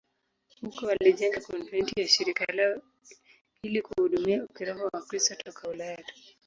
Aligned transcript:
Huko 0.61 0.85
walijenga 0.85 1.41
konventi 1.41 2.01
ya 2.01 2.07
shirika 2.07 2.45
lao 2.53 2.81
ili 3.63 3.81
kuhudumia 3.81 4.47
kiroho 4.57 4.89
Wakristo 4.93 5.35
toka 5.35 5.69
Ulaya 5.69 5.97
tu. 5.97 6.13